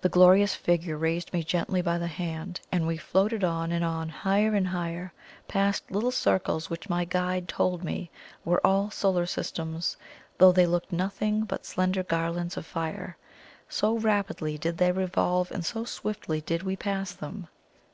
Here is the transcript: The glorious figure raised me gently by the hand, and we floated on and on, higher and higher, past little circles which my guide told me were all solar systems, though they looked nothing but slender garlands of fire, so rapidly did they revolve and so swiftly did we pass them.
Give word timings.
The 0.00 0.08
glorious 0.08 0.54
figure 0.54 0.96
raised 0.96 1.34
me 1.34 1.44
gently 1.44 1.82
by 1.82 1.98
the 1.98 2.06
hand, 2.06 2.60
and 2.72 2.86
we 2.86 2.96
floated 2.96 3.44
on 3.44 3.72
and 3.72 3.84
on, 3.84 4.08
higher 4.08 4.54
and 4.54 4.66
higher, 4.68 5.12
past 5.48 5.90
little 5.90 6.10
circles 6.12 6.70
which 6.70 6.88
my 6.88 7.04
guide 7.04 7.46
told 7.46 7.84
me 7.84 8.10
were 8.42 8.66
all 8.66 8.90
solar 8.90 9.26
systems, 9.26 9.98
though 10.38 10.50
they 10.50 10.64
looked 10.64 10.92
nothing 10.92 11.42
but 11.44 11.66
slender 11.66 12.02
garlands 12.02 12.56
of 12.56 12.64
fire, 12.64 13.18
so 13.68 13.98
rapidly 13.98 14.56
did 14.56 14.78
they 14.78 14.92
revolve 14.92 15.52
and 15.52 15.62
so 15.66 15.84
swiftly 15.84 16.40
did 16.40 16.62
we 16.62 16.74
pass 16.74 17.12
them. 17.12 17.46